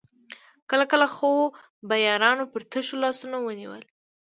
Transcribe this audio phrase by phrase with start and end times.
[0.69, 1.31] کله کله خو
[1.87, 3.81] به يارانو پر تشو لاسونو ونيول.